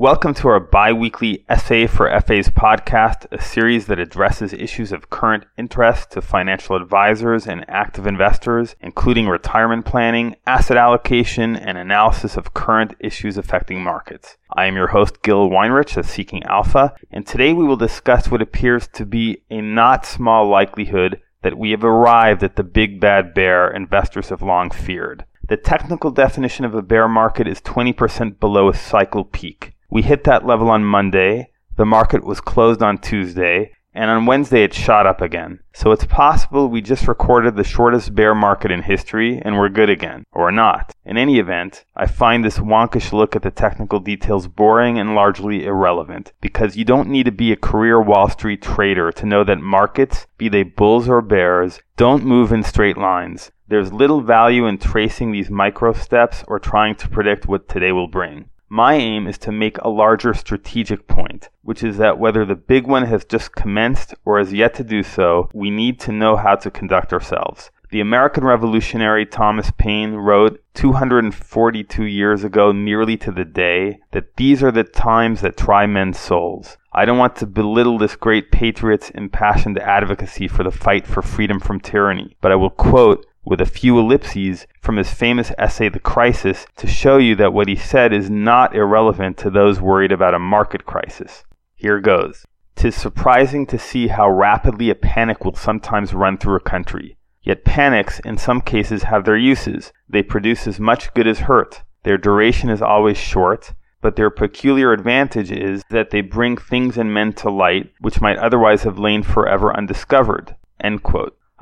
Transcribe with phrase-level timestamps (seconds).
[0.00, 5.10] Welcome to our bi weekly SA for FAs podcast, a series that addresses issues of
[5.10, 12.38] current interest to financial advisors and active investors, including retirement planning, asset allocation, and analysis
[12.38, 14.38] of current issues affecting markets.
[14.50, 18.40] I am your host, Gil Weinrich of Seeking Alpha, and today we will discuss what
[18.40, 23.34] appears to be a not small likelihood that we have arrived at the big bad
[23.34, 25.26] bear investors have long feared.
[25.46, 29.74] The technical definition of a bear market is 20% below a cycle peak.
[29.90, 31.50] We hit that level on Monday.
[31.76, 33.72] The market was closed on Tuesday.
[33.92, 35.58] And on Wednesday, it shot up again.
[35.74, 39.90] So it's possible we just recorded the shortest bear market in history and we're good
[39.90, 40.22] again.
[40.30, 40.94] Or not.
[41.04, 45.66] In any event, I find this wonkish look at the technical details boring and largely
[45.66, 49.58] irrelevant because you don't need to be a career Wall Street trader to know that
[49.58, 53.50] markets, be they bulls or bears, don't move in straight lines.
[53.66, 58.08] There's little value in tracing these micro steps or trying to predict what today will
[58.08, 58.50] bring.
[58.72, 62.86] My aim is to make a larger strategic point, which is that whether the big
[62.86, 66.54] one has just commenced or is yet to do so, we need to know how
[66.54, 67.72] to conduct ourselves.
[67.90, 74.62] The American revolutionary Thomas Paine wrote 242 years ago, nearly to the day, that these
[74.62, 76.78] are the times that try men's souls.
[76.92, 81.58] I don't want to belittle this great patriot's impassioned advocacy for the fight for freedom
[81.58, 85.98] from tyranny, but I will quote with a few ellipses from his famous essay The
[85.98, 90.34] Crisis to show you that what he said is not irrelevant to those worried about
[90.34, 91.42] a market crisis.
[91.74, 92.46] Here goes.
[92.76, 97.16] Tis surprising to see how rapidly a panic will sometimes run through a country.
[97.42, 99.92] Yet panics, in some cases, have their uses.
[100.08, 101.82] They produce as much good as hurt.
[102.04, 107.12] Their duration is always short, but their peculiar advantage is that they bring things and
[107.12, 110.54] men to light which might otherwise have lain forever undiscovered.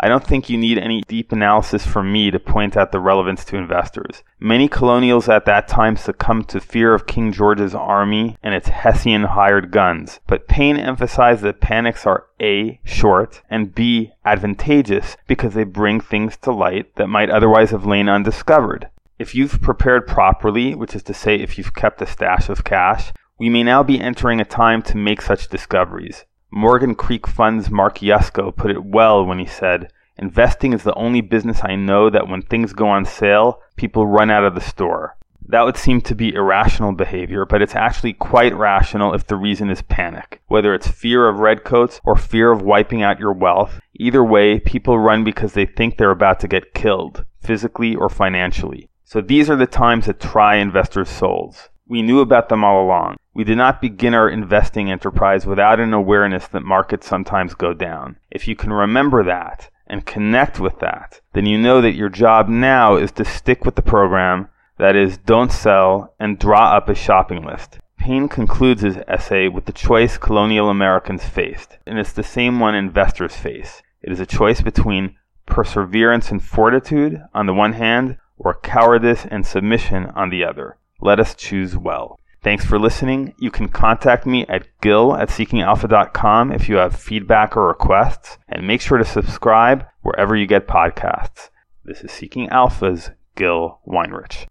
[0.00, 3.44] I don't think you need any deep analysis from me to point out the relevance
[3.46, 4.22] to investors.
[4.38, 9.24] Many colonials at that time succumbed to fear of King George's army and its Hessian
[9.24, 15.64] hired guns, but Paine emphasized that panics are A, short, and B, advantageous because they
[15.64, 18.88] bring things to light that might otherwise have lain undiscovered.
[19.18, 23.12] If you've prepared properly, which is to say if you've kept a stash of cash,
[23.36, 26.24] we may now be entering a time to make such discoveries.
[26.50, 31.20] Morgan Creek Fund's Mark Yusko put it well when he said, Investing is the only
[31.20, 35.16] business I know that when things go on sale, people run out of the store.
[35.46, 39.70] That would seem to be irrational behavior, but it's actually quite rational if the reason
[39.70, 40.42] is panic.
[40.48, 44.98] Whether it's fear of redcoats or fear of wiping out your wealth, either way, people
[44.98, 48.90] run because they think they're about to get killed, physically or financially.
[49.04, 51.70] So these are the times that try investors' souls.
[51.86, 53.16] We knew about them all along.
[53.32, 58.16] We did not begin our investing enterprise without an awareness that markets sometimes go down.
[58.30, 62.48] If you can remember that and connect with that, then you know that your job
[62.48, 66.94] now is to stick with the program, that is, don't sell, and draw up a
[66.94, 67.78] shopping list.
[67.98, 72.74] Paine concludes his essay with the choice colonial Americans faced, and it's the same one
[72.74, 73.82] investors face.
[74.02, 75.16] It is a choice between
[75.46, 80.76] perseverance and fortitude on the one hand, or cowardice and submission on the other.
[81.00, 82.20] Let us choose well.
[82.40, 83.34] Thanks for listening.
[83.38, 88.66] You can contact me at gil at seekingalpha.com if you have feedback or requests, and
[88.66, 91.50] make sure to subscribe wherever you get podcasts.
[91.84, 94.46] This is Seeking Alpha's Gil Weinrich.